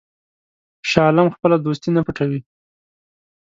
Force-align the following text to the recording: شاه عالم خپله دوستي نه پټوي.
شاه 0.89 1.05
عالم 1.07 1.27
خپله 1.35 1.55
دوستي 1.59 1.89
نه 1.95 2.01
پټوي. 2.05 2.39